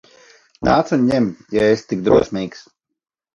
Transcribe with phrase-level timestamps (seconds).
[0.67, 1.27] Nāc un ņem,
[1.57, 2.65] ja esi tik drosmīgs!